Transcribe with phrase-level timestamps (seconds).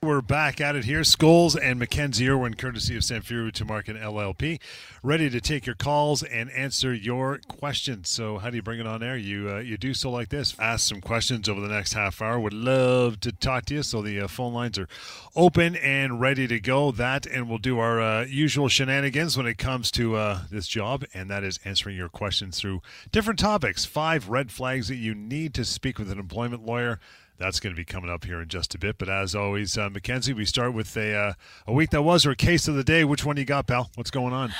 [0.00, 1.00] We're back at it here.
[1.00, 4.60] Scholes and Mackenzie Irwin, courtesy of Samfiru Tumarkin LLP,
[5.02, 8.08] ready to take your calls and answer your questions.
[8.08, 9.16] So, how do you bring it on air?
[9.16, 10.54] You uh, you do so like this.
[10.60, 12.38] Ask some questions over the next half hour.
[12.38, 13.82] Would love to talk to you.
[13.82, 14.88] So the uh, phone lines are
[15.34, 16.92] open and ready to go.
[16.92, 21.06] That and we'll do our uh, usual shenanigans when it comes to uh, this job,
[21.12, 23.84] and that is answering your questions through different topics.
[23.84, 27.00] Five red flags that you need to speak with an employment lawyer
[27.38, 28.98] that's going to be coming up here in just a bit.
[28.98, 31.32] But as always, uh, Mackenzie, we start with a uh,
[31.66, 33.04] a week that was or a case of the day.
[33.04, 33.90] Which one you got, pal?
[33.94, 34.52] What's going on?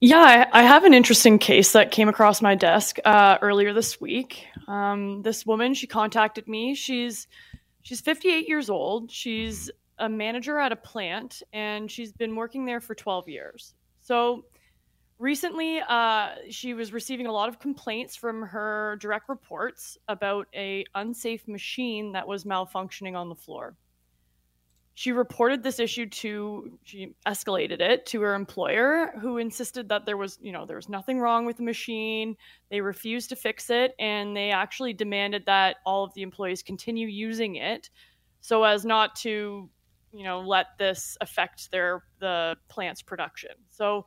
[0.00, 4.00] Yeah, I, I have an interesting case that came across my desk uh, earlier this
[4.00, 4.46] week.
[4.68, 6.74] Um, this woman, she contacted me.
[6.74, 7.26] She's
[7.82, 9.10] she's 58 years old.
[9.10, 13.74] She's a manager at a plant, and she's been working there for 12 years.
[14.00, 14.44] So
[15.18, 20.84] recently uh, she was receiving a lot of complaints from her direct reports about a
[20.94, 23.76] unsafe machine that was malfunctioning on the floor.
[24.94, 30.16] She reported this issue to she escalated it to her employer who insisted that there
[30.16, 32.36] was you know there was nothing wrong with the machine.
[32.68, 37.06] They refused to fix it and they actually demanded that all of the employees continue
[37.06, 37.90] using it
[38.40, 39.70] so as not to
[40.12, 43.52] you know let this affect their the plant's production.
[43.70, 44.06] So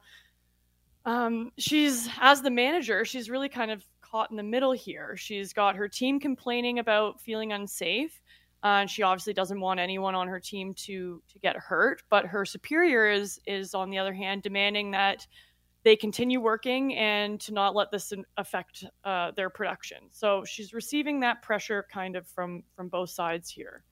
[1.05, 5.15] um, she's as the manager, she's really kind of caught in the middle here.
[5.17, 8.21] She's got her team complaining about feeling unsafe.
[8.63, 12.25] Uh, and she obviously doesn't want anyone on her team to to get hurt, but
[12.25, 15.25] her superior is is on the other hand demanding that
[15.83, 19.97] they continue working and to not let this affect uh, their production.
[20.11, 23.83] So she's receiving that pressure kind of from from both sides here.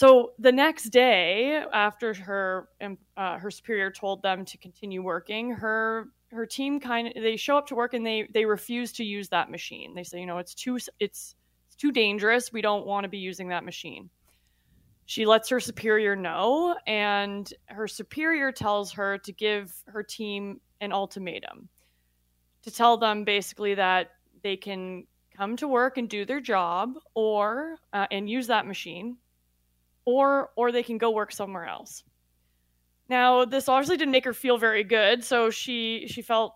[0.00, 2.70] So the next day, after her
[3.18, 7.58] uh, her superior told them to continue working, her her team kind of they show
[7.58, 9.94] up to work and they they refuse to use that machine.
[9.94, 11.34] They say, you know, it's too it's
[11.68, 12.50] it's too dangerous.
[12.50, 14.08] We don't want to be using that machine.
[15.04, 20.94] She lets her superior know, and her superior tells her to give her team an
[20.94, 21.68] ultimatum
[22.62, 25.04] to tell them basically that they can
[25.36, 29.18] come to work and do their job or uh, and use that machine
[30.04, 32.04] or or they can go work somewhere else.
[33.08, 36.54] Now, this obviously didn't make her feel very good, so she she felt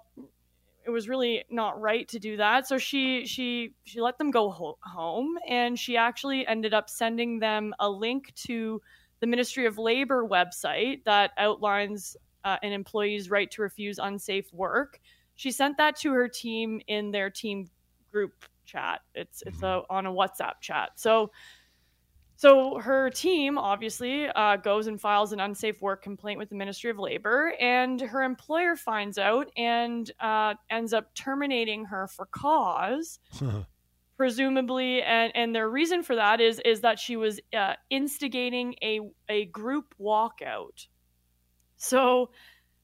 [0.87, 2.67] it was really not right to do that.
[2.67, 7.39] So she she she let them go ho- home, and she actually ended up sending
[7.39, 8.81] them a link to
[9.21, 15.01] the Ministry of Labor website that outlines uh, an employee's right to refuse unsafe work.
[15.35, 17.71] She sent that to her team in their team
[18.13, 19.01] group chat.
[19.15, 20.91] It's it's a, on a WhatsApp chat.
[20.97, 21.31] So
[22.37, 26.91] so her team obviously uh, goes and files an unsafe work complaint with the Ministry
[26.91, 33.19] of Labor, and her employer finds out and uh, ends up terminating her for cause.
[34.17, 39.01] presumably and and their reason for that is is that she was uh, instigating a
[39.29, 40.87] a group walkout
[41.77, 42.31] so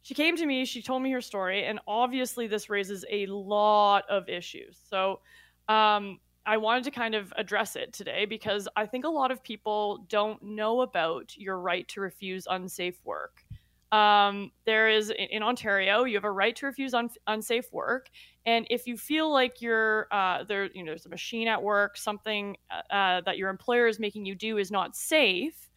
[0.02, 4.02] she came to me she told me her story and obviously this raises a lot
[4.10, 5.20] of issues so
[5.68, 9.42] um, I wanted to kind of address it today because I think a lot of
[9.42, 13.44] people don't know about your right to refuse unsafe work.
[13.92, 18.08] Um, there is in Ontario, you have a right to refuse un- unsafe work,
[18.46, 21.96] and if you feel like you're uh, there, you know, there's a machine at work,
[21.96, 25.68] something uh, uh, that your employer is making you do is not safe.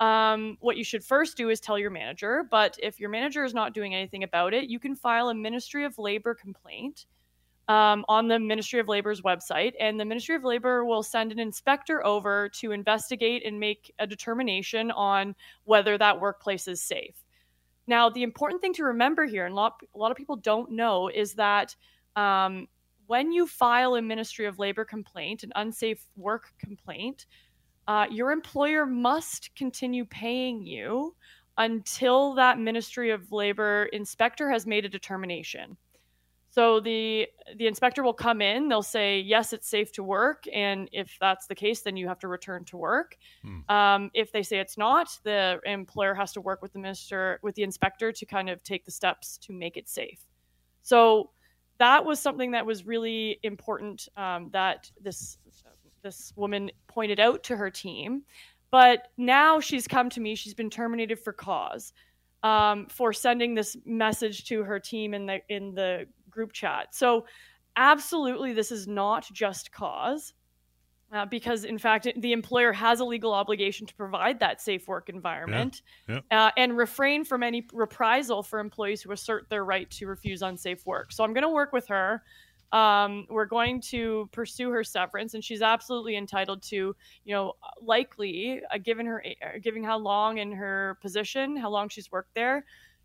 [0.00, 2.46] Um, what you should first do is tell your manager.
[2.50, 5.84] But if your manager is not doing anything about it, you can file a Ministry
[5.84, 7.06] of Labor complaint
[7.68, 11.38] um, on the Ministry of Labor's website, and the Ministry of Labor will send an
[11.38, 17.14] inspector over to investigate and make a determination on whether that workplace is safe.
[17.86, 20.72] Now, the important thing to remember here, and a lot, a lot of people don't
[20.72, 21.74] know, is that
[22.16, 22.66] um,
[23.06, 27.26] when you file a Ministry of Labor complaint, an unsafe work complaint,
[27.86, 31.14] uh, your employer must continue paying you
[31.58, 35.76] until that Ministry of Labor inspector has made a determination.
[36.54, 37.26] So the
[37.56, 38.68] the inspector will come in.
[38.68, 42.20] They'll say yes, it's safe to work, and if that's the case, then you have
[42.20, 43.16] to return to work.
[43.42, 43.74] Hmm.
[43.74, 47.56] Um, if they say it's not, the employer has to work with the minister with
[47.56, 50.20] the inspector to kind of take the steps to make it safe.
[50.82, 51.30] So
[51.78, 55.38] that was something that was really important um, that this
[56.04, 58.22] this woman pointed out to her team.
[58.70, 60.36] But now she's come to me.
[60.36, 61.92] She's been terminated for cause.
[62.44, 66.94] Um, for sending this message to her team in the in the group chat.
[66.94, 67.26] So,
[67.76, 70.34] absolutely, this is not just cause.
[71.12, 75.08] Uh, because in fact the employer has a legal obligation to provide that safe work
[75.08, 76.46] environment yeah, yeah.
[76.46, 80.84] Uh, and refrain from any reprisal for employees who assert their right to refuse unsafe
[80.86, 82.20] work so i'm going to work with her
[82.74, 88.62] um, we're going to pursue her severance, and she's absolutely entitled to, you know, likely,
[88.72, 92.64] uh, given her, uh, given how long in her position, how long she's worked there,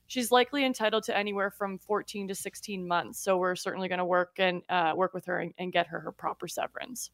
[0.09, 3.21] she's likely entitled to anywhere from 14 to 16 months.
[3.21, 6.01] So we're certainly going to work and uh, work with her and, and get her
[6.01, 7.11] her proper severance.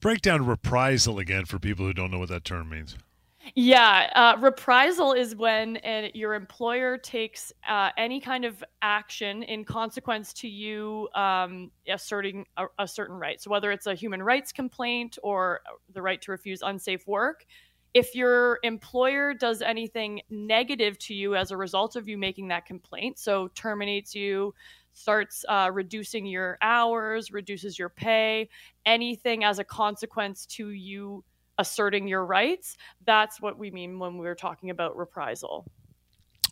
[0.00, 2.96] Break down reprisal again for people who don't know what that term means.
[3.54, 5.78] Yeah, uh, reprisal is when
[6.14, 12.66] your employer takes uh, any kind of action in consequence to you um, asserting a,
[12.80, 13.40] a, certain right.
[13.40, 15.60] So, whether it's a human rights complaint or
[15.92, 17.46] the right to refuse unsafe work,
[17.96, 22.66] if your employer does anything negative to you as a result of you making that
[22.66, 24.52] complaint, so terminates you,
[24.92, 28.50] starts uh, reducing your hours, reduces your pay,
[28.84, 31.24] anything as a consequence to you
[31.56, 32.76] asserting your rights.
[33.06, 35.64] That's what we mean when we're talking about reprisal.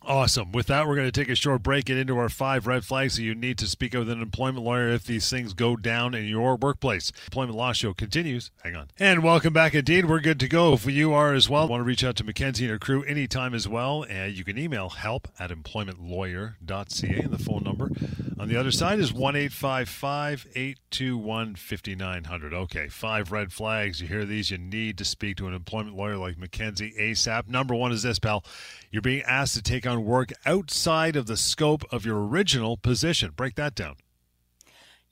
[0.07, 0.51] Awesome.
[0.51, 3.15] With that, we're going to take a short break, and into our five red flags
[3.15, 6.25] that you need to speak with an employment lawyer if these things go down in
[6.25, 7.11] your workplace.
[7.25, 8.51] Employment Law Show continues.
[8.63, 8.89] Hang on.
[8.99, 10.05] And welcome back indeed.
[10.05, 11.67] We're good to go if you are as well.
[11.67, 14.05] Want to reach out to Mackenzie and her crew anytime as well.
[14.07, 17.19] And you can email help at employmentlawyer.ca.
[17.19, 17.89] And the phone number
[18.37, 22.53] on the other side is 1 821 5900.
[22.53, 24.01] Okay, five red flags.
[24.01, 27.47] You hear these, you need to speak to an employment lawyer like Mackenzie ASAP.
[27.47, 28.43] Number one is this, pal.
[28.91, 33.31] You're being asked to take on work outside of the scope of your original position.
[33.35, 33.95] Break that down.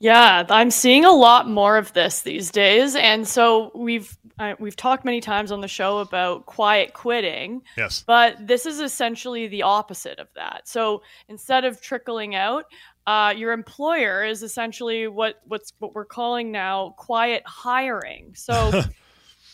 [0.04, 4.76] Yeah, I'm seeing a lot more of this these days, and so we've uh, we've
[4.76, 7.62] talked many times on the show about quiet quitting.
[7.78, 10.68] Yes, but this is essentially the opposite of that.
[10.68, 12.66] So instead of trickling out,
[13.08, 18.34] uh, your employer is essentially what what's what we're calling now quiet hiring.
[18.36, 18.84] So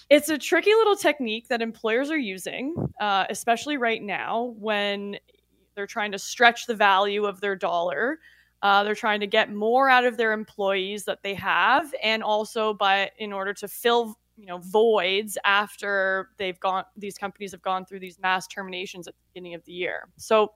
[0.10, 5.18] It's a tricky little technique that employers are using, uh, especially right now when
[5.76, 8.20] they're trying to stretch the value of their dollar.
[8.64, 12.74] Uh, they're trying to get more out of their employees that they have, and also
[12.74, 16.86] by in order to fill you know voids after they've gone.
[16.98, 20.10] These companies have gone through these mass terminations at the beginning of the year.
[20.18, 20.54] So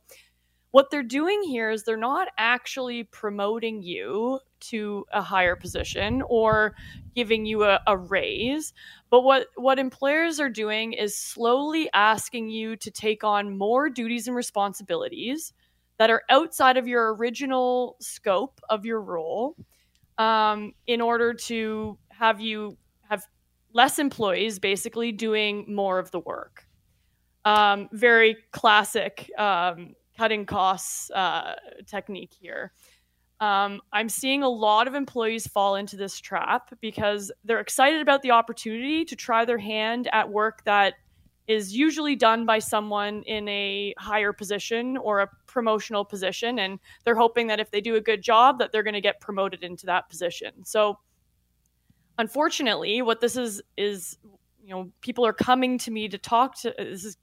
[0.73, 6.73] what they're doing here is they're not actually promoting you to a higher position or
[7.15, 8.73] giving you a, a, raise
[9.11, 14.27] but what what employers are doing is slowly asking you to take on more duties
[14.27, 15.53] and responsibilities
[15.99, 19.55] that are outside of your original scope of your role
[20.17, 22.75] um, in order to have you
[23.09, 23.23] have
[23.73, 26.65] less employees basically doing more of the work.
[27.45, 31.55] Um, very classic um, cutting costs uh,
[31.85, 32.71] technique here.
[33.39, 38.21] Um, I'm seeing a lot of employees fall into this trap because they're excited about
[38.21, 40.93] the opportunity to try their hand at work that
[41.47, 47.15] is usually done by someone in a higher position or a promotional position and they're
[47.15, 49.85] hoping that if they do a good job that they're going to get promoted into
[49.85, 50.63] that position.
[50.63, 50.99] So
[52.17, 54.17] unfortunately what this is is
[54.63, 57.17] you know people are coming to me to talk to this is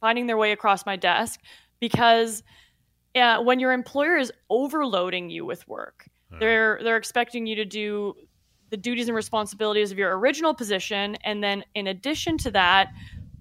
[0.00, 1.40] finding their way across my desk
[1.80, 2.42] because
[3.14, 6.08] uh, when your employer is overloading you with work,
[6.38, 8.14] they're they're expecting you to do
[8.70, 12.88] the duties and responsibilities of your original position, and then in addition to that,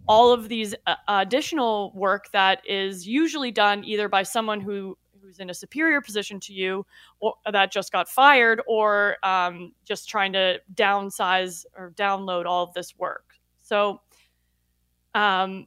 [0.07, 5.39] all of these uh, additional work that is usually done either by someone who who's
[5.39, 6.85] in a superior position to you
[7.19, 12.73] or that just got fired or um, just trying to downsize or download all of
[12.73, 13.33] this work.
[13.61, 14.01] So
[15.15, 15.65] um,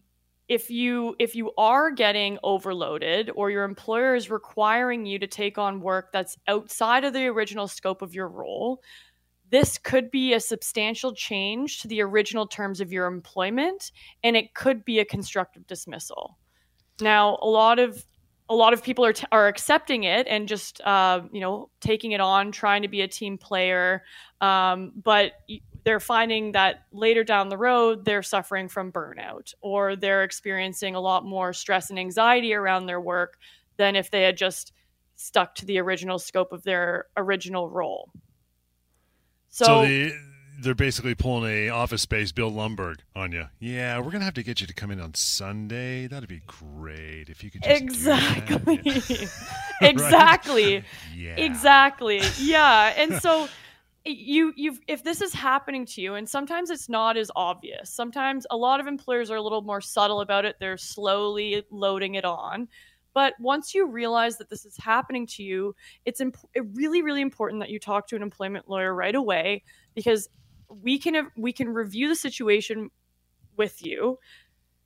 [0.49, 5.59] if you if you are getting overloaded or your employer is requiring you to take
[5.59, 8.81] on work that's outside of the original scope of your role
[9.51, 14.55] this could be a substantial change to the original terms of your employment and it
[14.55, 16.37] could be a constructive dismissal.
[17.01, 18.05] Now a lot of
[18.51, 22.13] a lot of people are, t- are accepting it and just uh, you know taking
[22.13, 24.03] it on trying to be a team player
[24.41, 25.33] um, but
[25.89, 31.01] they're finding that later down the road they're suffering from burnout or they're experiencing a
[31.01, 33.39] lot more stress and anxiety around their work
[33.79, 34.75] than if they had just
[35.17, 38.11] stuck to the original scope of their original role.
[39.49, 40.13] So, so the,
[40.61, 43.47] they're basically pulling a office space Bill Lumbergh on you.
[43.59, 46.07] Yeah, we're gonna have to get you to come in on Sunday.
[46.07, 48.77] That'd be great if you could just exactly,
[49.81, 50.85] exactly,
[51.17, 52.93] yeah, exactly, yeah.
[52.95, 53.49] And so
[54.05, 58.47] you you've if this is happening to you and sometimes it's not as obvious sometimes
[58.51, 62.25] a lot of employers are a little more subtle about it they're slowly loading it
[62.25, 62.69] on
[63.15, 65.75] but once you realize that this is happening to you
[66.05, 66.37] it's imp-
[66.75, 69.63] really really important that you talk to an employment lawyer right away
[69.95, 70.29] because
[70.69, 72.91] we can we can review the situation
[73.57, 74.19] with you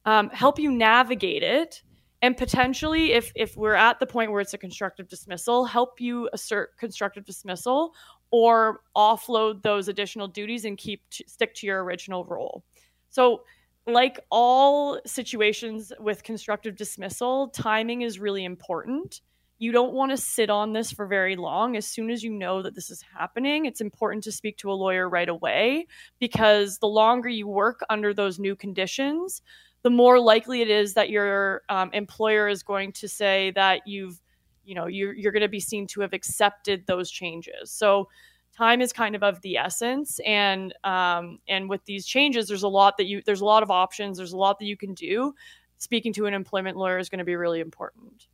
[0.04, 1.82] um, help you navigate it
[2.22, 6.28] and potentially if if we're at the point where it's a constructive dismissal help you
[6.32, 7.92] assert constructive dismissal
[8.32, 12.64] or offload those additional duties and keep stick to your original role
[13.08, 13.42] so
[13.86, 19.20] like all situations with constructive dismissal timing is really important
[19.62, 21.76] you don't want to sit on this for very long.
[21.76, 24.74] As soon as you know that this is happening, it's important to speak to a
[24.74, 25.86] lawyer right away
[26.18, 29.40] because the longer you work under those new conditions,
[29.82, 34.20] the more likely it is that your um, employer is going to say that you've,
[34.64, 37.70] you know, you're, you're going to be seen to have accepted those changes.
[37.70, 38.08] So
[38.56, 42.68] time is kind of of the essence and um, and with these changes there's a
[42.68, 45.34] lot that you there's a lot of options there's a lot that you can do
[45.78, 48.26] speaking to an employment lawyer is going to be really important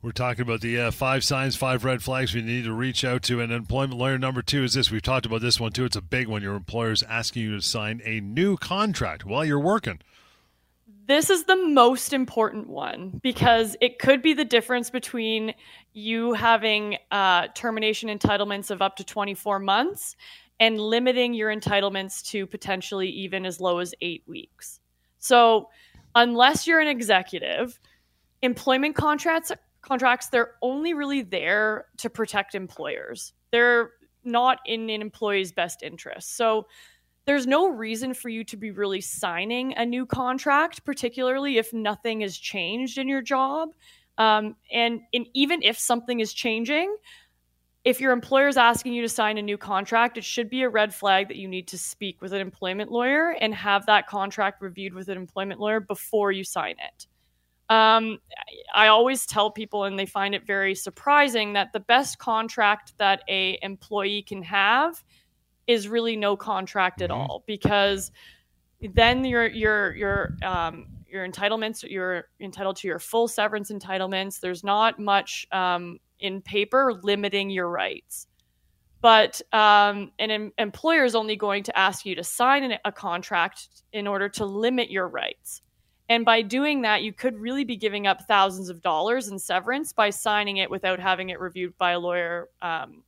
[0.00, 3.24] we're talking about the uh, five signs, five red flags we need to reach out
[3.24, 3.40] to.
[3.40, 4.92] And employment lawyer number two is this.
[4.92, 5.84] We've talked about this one too.
[5.84, 6.40] It's a big one.
[6.40, 9.98] Your employer is asking you to sign a new contract while you're working.
[11.08, 15.54] This is the most important one because it could be the difference between
[15.94, 20.16] you having uh, termination entitlements of up to 24 months
[20.60, 24.80] and limiting your entitlements to potentially even as low as eight weeks.
[25.18, 25.70] So,
[26.14, 27.80] unless you're an executive,
[28.42, 29.50] employment contracts
[29.80, 33.32] contracts, they're only really there to protect employers.
[33.50, 33.92] They're
[34.24, 36.36] not in an employee's best interest.
[36.36, 36.66] So
[37.28, 42.22] there's no reason for you to be really signing a new contract, particularly if nothing
[42.22, 43.68] has changed in your job.
[44.16, 46.96] Um, and, and even if something is changing,
[47.84, 50.70] if your employer is asking you to sign a new contract, it should be a
[50.70, 54.62] red flag that you need to speak with an employment lawyer and have that contract
[54.62, 57.06] reviewed with an employment lawyer before you sign it.
[57.68, 58.20] Um,
[58.74, 63.22] I always tell people, and they find it very surprising, that the best contract that
[63.28, 65.04] a employee can have
[65.68, 67.20] is really no contract at mm-hmm.
[67.20, 68.10] all, because
[68.80, 74.40] then your your your um, your entitlements, you're entitled to your full severance entitlements.
[74.40, 78.26] There's not much um, in paper limiting your rights
[79.00, 82.92] but um, an em- employer is only going to ask you to sign an, a
[82.92, 85.62] contract in order to limit your rights.
[86.08, 89.92] And by doing that, you could really be giving up thousands of dollars in severance
[89.92, 93.04] by signing it without having it reviewed by a lawyer um,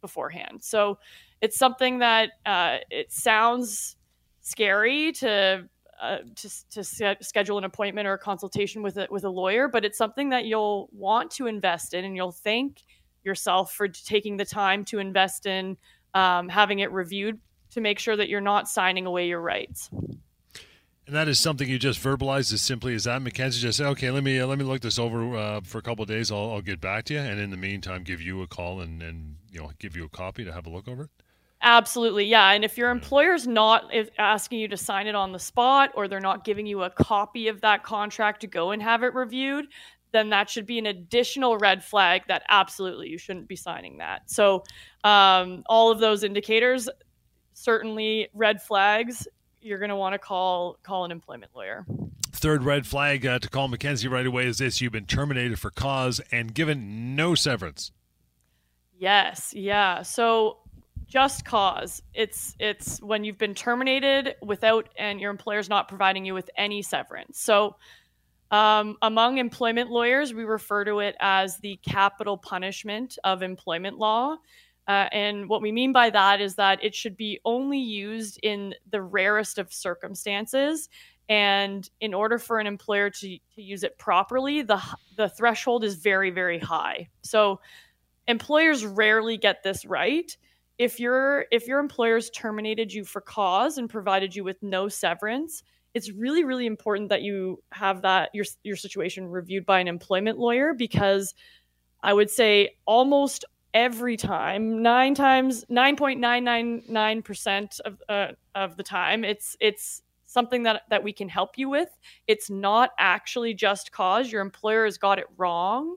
[0.00, 0.58] beforehand.
[0.62, 0.98] So
[1.40, 3.96] it's something that uh, it sounds
[4.40, 5.68] scary to
[6.00, 9.84] uh, to, to schedule an appointment or a consultation with a, with a lawyer, but
[9.84, 12.82] it's something that you'll want to invest in, and you'll thank
[13.22, 15.76] yourself for taking the time to invest in
[16.14, 17.38] um, having it reviewed
[17.72, 19.90] to make sure that you're not signing away your rights.
[19.92, 23.20] And that is something you just verbalized as simply as that.
[23.20, 25.82] Mackenzie just said, "Okay, let me uh, let me look this over uh, for a
[25.82, 26.30] couple days.
[26.30, 29.02] I'll, I'll get back to you, and in the meantime, give you a call and
[29.02, 31.10] and you know give you a copy to have a look over it."
[31.62, 32.52] Absolutely, yeah.
[32.52, 36.20] And if your employer's not asking you to sign it on the spot, or they're
[36.20, 39.66] not giving you a copy of that contract to go and have it reviewed,
[40.12, 44.30] then that should be an additional red flag that absolutely you shouldn't be signing that.
[44.30, 44.64] So,
[45.04, 46.88] um, all of those indicators
[47.52, 49.28] certainly red flags
[49.62, 51.84] you're going to want to call call an employment lawyer.
[52.32, 55.70] Third red flag uh, to call Mackenzie right away is this: you've been terminated for
[55.70, 57.92] cause and given no severance.
[58.98, 60.02] Yes, yeah.
[60.02, 60.58] So
[61.10, 62.02] just cause.
[62.14, 66.82] It's it's when you've been terminated without and your employer's not providing you with any
[66.82, 67.40] severance.
[67.40, 67.76] So
[68.52, 74.36] um, among employment lawyers, we refer to it as the capital punishment of employment law.
[74.86, 78.74] Uh, and what we mean by that is that it should be only used in
[78.90, 80.88] the rarest of circumstances.
[81.28, 84.82] And in order for an employer to, to use it properly, the,
[85.16, 87.08] the threshold is very, very high.
[87.22, 87.60] So
[88.26, 90.36] employers rarely get this right.
[90.80, 95.62] If your if your employer's terminated you for cause and provided you with no severance,
[95.92, 100.38] it's really really important that you have that your your situation reviewed by an employment
[100.38, 101.34] lawyer because
[102.02, 103.44] I would say almost
[103.74, 109.22] every time, nine times, nine point nine nine nine percent of uh, of the time,
[109.22, 111.90] it's it's something that that we can help you with.
[112.26, 115.96] It's not actually just cause your employer has got it wrong,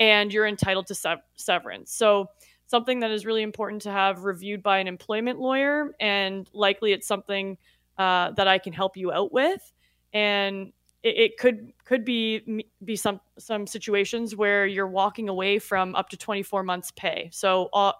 [0.00, 1.92] and you're entitled to sev- severance.
[1.92, 2.26] So
[2.66, 7.06] something that is really important to have reviewed by an employment lawyer, and likely it's
[7.06, 7.56] something
[7.98, 9.72] uh, that I can help you out with.
[10.12, 15.94] And it, it could could be be some some situations where you're walking away from
[15.94, 17.30] up to 24 months pay.
[17.32, 17.92] So uh,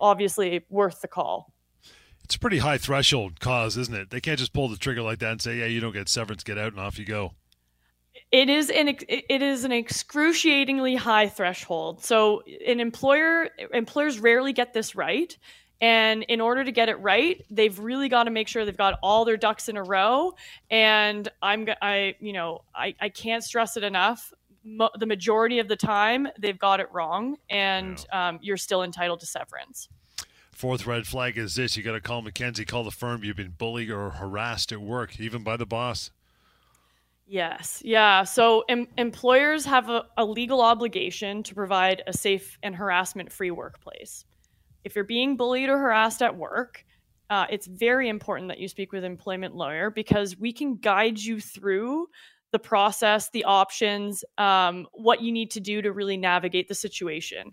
[0.00, 1.52] obviously worth the call.
[2.24, 4.10] It's a pretty high threshold cause, isn't it?
[4.10, 6.42] They can't just pull the trigger like that and say, "Yeah, you don't get severance,
[6.42, 7.32] get out," and off you go.
[8.32, 12.02] It is an it is an excruciatingly high threshold.
[12.04, 15.36] So an employer employers rarely get this right,
[15.80, 18.98] And in order to get it right, they've really got to make sure they've got
[19.02, 20.34] all their ducks in a row.
[20.70, 24.32] And I'm, I, you know, I, I can't stress it enough.
[24.64, 28.28] Mo- the majority of the time, they've got it wrong, and yeah.
[28.28, 29.88] um, you're still entitled to severance.
[30.50, 33.22] Fourth red flag is this: you got to call Mackenzie, call the firm.
[33.22, 36.10] You've been bullied or harassed at work, even by the boss.
[37.26, 38.22] Yes, yeah.
[38.22, 44.24] So em- employers have a, a legal obligation to provide a safe and harassment-free workplace
[44.84, 46.84] if you're being bullied or harassed at work,
[47.30, 51.18] uh, it's very important that you speak with an employment lawyer because we can guide
[51.18, 52.06] you through
[52.52, 57.52] the process, the options, um, what you need to do to really navigate the situation.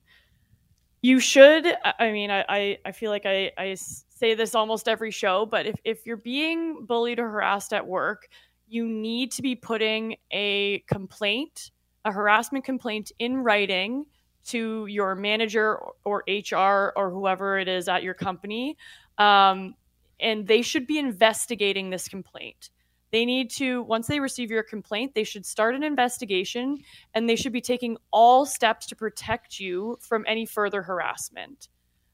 [1.02, 1.68] You should,
[2.00, 5.76] I mean, I, I feel like I, I say this almost every show, but if,
[5.84, 8.30] if you're being bullied or harassed at work,
[8.68, 11.72] you need to be putting a complaint,
[12.06, 14.06] a harassment complaint in writing
[14.46, 18.78] to your manager or HR or whoever it is at your company.
[19.18, 19.76] Um,
[20.20, 22.70] and they should be investigating this complaint.
[23.12, 26.80] They need to, once they receive your complaint, they should start an investigation
[27.14, 31.68] and they should be taking all steps to protect you from any further harassment.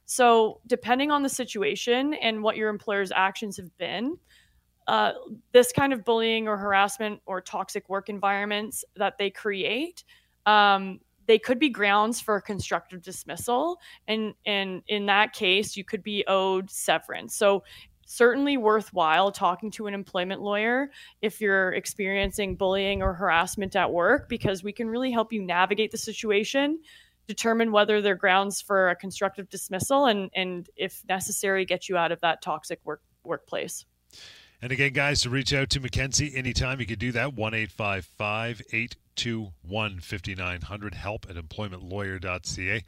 [0.06, 4.18] So, depending on the situation and what your employer's actions have been,
[4.90, 5.14] uh,
[5.52, 10.04] this kind of bullying or harassment or toxic work environments that they create
[10.46, 13.80] um, they could be grounds for constructive dismissal.
[14.08, 17.36] And and in that case you could be owed severance.
[17.36, 17.64] So
[18.08, 20.90] certainly worthwhile talking to an employment lawyer
[21.22, 25.92] if you're experiencing bullying or harassment at work because we can really help you navigate
[25.92, 26.80] the situation
[27.28, 31.96] determine whether there are grounds for a constructive dismissal and and if necessary get you
[31.96, 33.86] out of that toxic work workplace
[34.62, 37.34] and again, guys, to reach out to Mackenzie anytime, you can do that.
[37.34, 40.96] 1 821 5900.
[40.96, 42.84] Help at employmentlawyer.ca.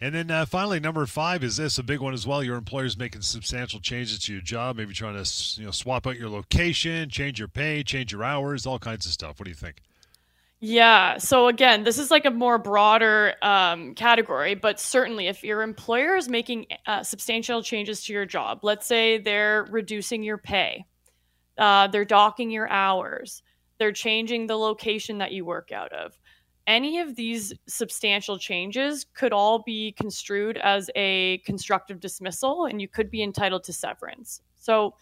[0.00, 2.42] And then uh, finally, number five is this a big one as well.
[2.42, 6.18] Your employer's making substantial changes to your job, maybe trying to you know swap out
[6.18, 9.38] your location, change your pay, change your hours, all kinds of stuff.
[9.38, 9.76] What do you think?
[10.60, 11.18] Yeah.
[11.18, 16.16] So again, this is like a more broader um, category, but certainly if your employer
[16.16, 20.86] is making uh, substantial changes to your job, let's say they're reducing your pay,
[21.58, 23.42] uh, they're docking your hours,
[23.78, 26.18] they're changing the location that you work out of.
[26.66, 32.88] Any of these substantial changes could all be construed as a constructive dismissal, and you
[32.88, 34.40] could be entitled to severance.
[34.56, 34.94] So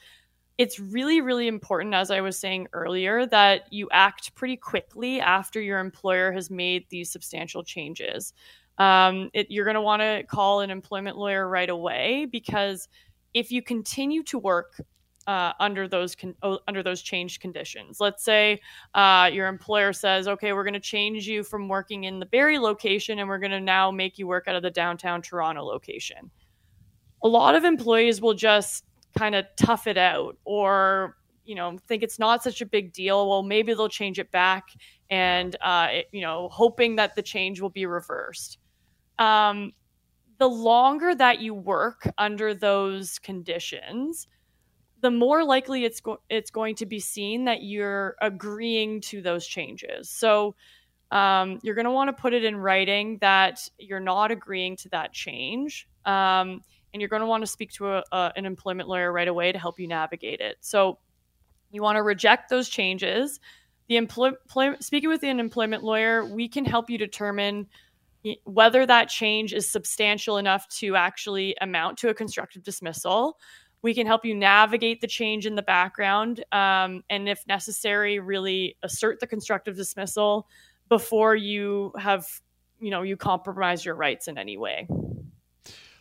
[0.59, 5.61] it's really, really important, as I was saying earlier, that you act pretty quickly after
[5.61, 8.33] your employer has made these substantial changes.
[8.79, 12.89] Um, it, you're going to want to call an employment lawyer right away because
[13.35, 14.81] if you continue to work
[15.27, 16.35] uh, under those con-
[16.67, 18.01] under those changed conditions.
[18.01, 18.61] Let's say
[18.95, 22.59] uh, your employer says, "Okay, we're going to change you from working in the Barrie
[22.59, 26.31] location, and we're going to now make you work out of the downtown Toronto location."
[27.23, 28.85] A lot of employees will just
[29.17, 33.29] kind of tough it out, or you know, think it's not such a big deal.
[33.29, 34.69] Well, maybe they'll change it back,
[35.11, 38.59] and uh, it, you know, hoping that the change will be reversed.
[39.19, 39.73] Um,
[40.39, 44.27] the longer that you work under those conditions,
[45.03, 49.47] the more likely it's go- it's going to be seen that you're agreeing to those
[49.47, 50.09] changes.
[50.09, 50.55] So
[51.11, 54.89] um, you're going to want to put it in writing that you're not agreeing to
[54.91, 56.63] that change, um,
[56.93, 59.53] and you're going to want to speak to a, a, an employment lawyer right away
[59.53, 60.57] to help you navigate it.
[60.61, 60.99] So
[61.71, 63.41] you want to reject those changes.
[63.89, 64.33] The employ-
[64.81, 67.67] speaking with an employment lawyer, we can help you determine
[68.45, 73.39] whether that change is substantial enough to actually amount to a constructive dismissal
[73.83, 78.77] we can help you navigate the change in the background um, and if necessary really
[78.83, 80.47] assert the constructive dismissal
[80.89, 82.27] before you have
[82.81, 84.87] you know you compromise your rights in any way.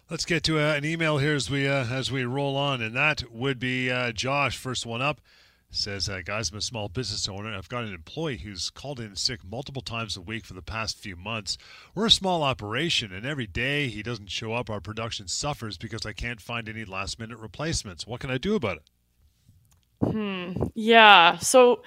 [0.09, 2.95] Let's get to uh, an email here as we uh, as we roll on and
[2.95, 5.21] that would be uh, josh first one up
[5.71, 7.55] says, uh, guys, I'm a small business owner.
[7.55, 10.97] I've got an employee who's called in sick multiple times a week for the past
[10.97, 11.57] few months.
[11.95, 16.05] We're a small operation, and every day he doesn't show up, our production suffers because
[16.05, 18.05] I can't find any last minute replacements.
[18.05, 20.11] What can I do about it?
[20.11, 20.53] Hmm.
[20.75, 21.37] Yeah.
[21.37, 21.83] So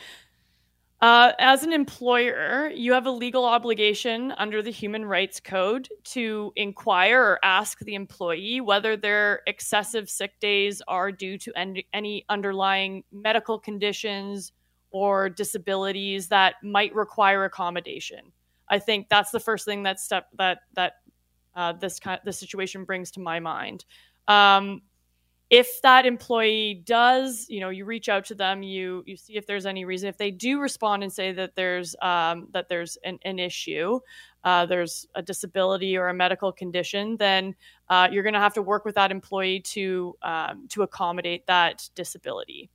[1.04, 6.50] uh, as an employer, you have a legal obligation under the Human Rights Code to
[6.56, 11.52] inquire or ask the employee whether their excessive sick days are due to
[11.92, 14.52] any underlying medical conditions
[14.92, 18.32] or disabilities that might require accommodation.
[18.70, 20.94] I think that's the first thing that step that that
[21.54, 23.84] uh, this kind of, this situation brings to my mind.
[24.26, 24.80] Um,
[25.50, 29.46] if that employee does, you know, you reach out to them, you you see if
[29.46, 30.08] there's any reason.
[30.08, 34.00] If they do respond and say that there's um, that there's an, an issue,
[34.44, 37.54] uh, there's a disability or a medical condition, then
[37.88, 41.88] uh, you're going to have to work with that employee to um, to accommodate that
[41.94, 42.70] disability.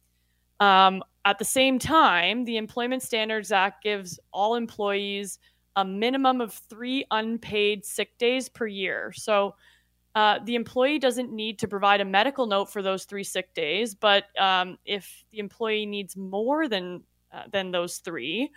[0.59, 5.39] Um, at the same time, the Employment Standards Act gives all employees
[5.75, 9.11] a minimum of three unpaid sick days per year.
[9.15, 9.55] So
[10.15, 13.93] uh, the employee doesn't need to provide a medical note for those three sick days,
[13.93, 18.51] but um, if the employee needs more than uh, than those three,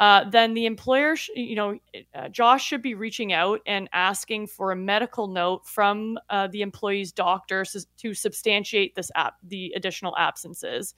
[0.00, 1.78] uh, then the employer, sh- you know,
[2.14, 6.60] uh, Josh should be reaching out and asking for a medical note from uh, the
[6.60, 7.64] employee's doctor
[7.96, 10.94] to substantiate this app, the additional absences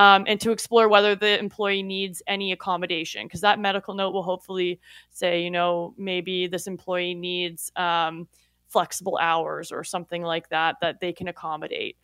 [0.00, 4.22] um, and to explore whether the employee needs any accommodation because that medical note will
[4.22, 8.26] hopefully say, you know, maybe this employee needs um,
[8.70, 11.96] flexible hours or something like that that they can accommodate.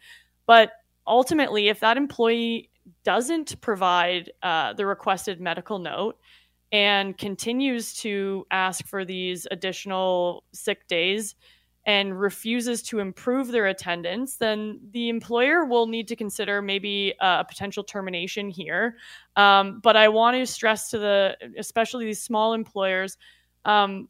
[0.46, 0.72] But
[1.06, 2.70] ultimately, if that employee
[3.04, 6.18] doesn't provide uh, the requested medical note
[6.72, 11.34] and continues to ask for these additional sick days,
[11.86, 17.44] and refuses to improve their attendance, then the employer will need to consider maybe a
[17.44, 18.96] potential termination here.
[19.36, 23.16] Um, but I want to stress to the, especially these small employers,
[23.64, 24.08] um,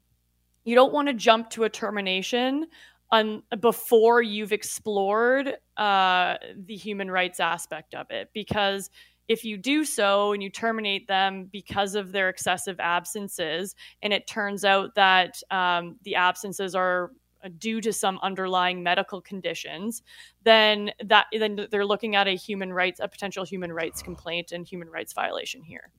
[0.66, 2.66] you don't want to jump to a termination
[3.11, 8.90] on, before you've explored uh, the human rights aspect of it, because
[9.29, 14.26] if you do so and you terminate them because of their excessive absences, and it
[14.26, 17.12] turns out that um, the absences are
[17.59, 20.02] due to some underlying medical conditions,
[20.42, 24.66] then that then they're looking at a human rights, a potential human rights complaint and
[24.66, 25.92] human rights violation here.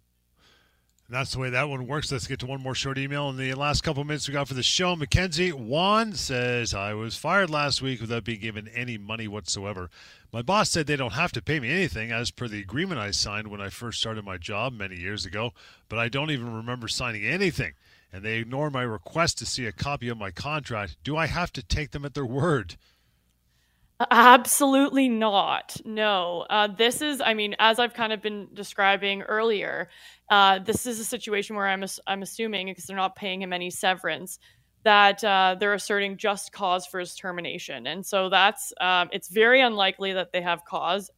[1.08, 2.12] And that's the way that one works.
[2.12, 4.50] Let's get to one more short email in the last couple of minutes we got
[4.50, 4.94] for the show.
[4.94, 9.90] Mackenzie Juan says, I was fired last week without being given any money whatsoever.
[10.34, 13.12] My boss said they don't have to pay me anything as per the agreement I
[13.12, 15.54] signed when I first started my job many years ago,
[15.88, 17.74] but I don't even remember signing anything
[18.12, 21.52] and they ignore my request to see a copy of my contract, do I have
[21.54, 22.76] to take them at their word?
[24.12, 25.76] Absolutely not.
[25.84, 26.46] No.
[26.50, 29.90] Uh, this is, I mean, as I've kind of been describing earlier,
[30.30, 33.72] uh, this is a situation where I'm, I'm assuming, because they're not paying him any
[33.72, 34.38] severance,
[34.84, 37.88] that uh, they're asserting just cause for his termination.
[37.88, 41.10] And so that's, um, it's very unlikely that they have cause.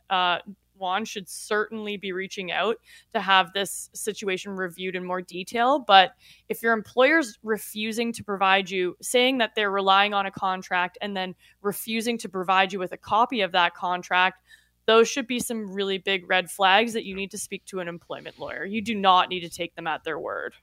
[0.79, 2.77] Juan should certainly be reaching out
[3.13, 5.79] to have this situation reviewed in more detail.
[5.79, 6.13] But
[6.47, 11.15] if your employer's refusing to provide you, saying that they're relying on a contract and
[11.15, 14.41] then refusing to provide you with a copy of that contract,
[14.85, 17.87] those should be some really big red flags that you need to speak to an
[17.87, 18.65] employment lawyer.
[18.65, 20.55] You do not need to take them at their word.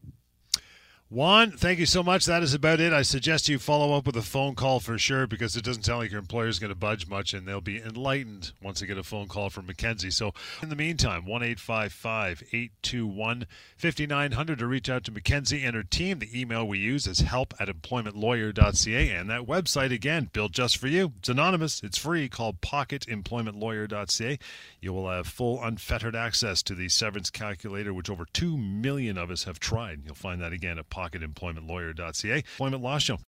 [1.09, 2.27] Juan, thank you so much.
[2.27, 2.93] That is about it.
[2.93, 6.01] I suggest you follow up with a phone call for sure because it doesn't sound
[6.01, 8.99] like your employer is going to budge much and they'll be enlightened once they get
[8.99, 10.11] a phone call from Mackenzie.
[10.11, 16.19] So, in the meantime, 1 821 5900 to reach out to Mackenzie and her team.
[16.19, 19.11] The email we use is help at employmentlawyer.ca.
[19.11, 21.13] And that website, again, built just for you.
[21.21, 24.41] It's anonymous, it's free, called pocketemploymentlawyer.ca.
[24.81, 29.31] You will have full, unfettered access to the severance calculator, which over 2 million of
[29.31, 30.01] us have tried.
[30.05, 32.37] You'll find that again at pocketemploymentlawyer.ca.
[32.37, 33.19] Employment Law Show.